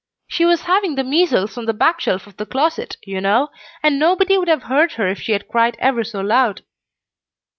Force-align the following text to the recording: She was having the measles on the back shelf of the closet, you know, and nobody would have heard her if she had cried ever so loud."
She 0.27 0.45
was 0.45 0.61
having 0.63 0.95
the 0.95 1.03
measles 1.03 1.59
on 1.59 1.65
the 1.67 1.75
back 1.75 2.01
shelf 2.01 2.25
of 2.25 2.37
the 2.37 2.45
closet, 2.47 2.97
you 3.03 3.21
know, 3.21 3.49
and 3.83 3.99
nobody 3.99 4.35
would 4.35 4.47
have 4.47 4.63
heard 4.63 4.93
her 4.93 5.07
if 5.07 5.21
she 5.21 5.33
had 5.33 5.47
cried 5.47 5.75
ever 5.79 6.03
so 6.03 6.21
loud." 6.21 6.63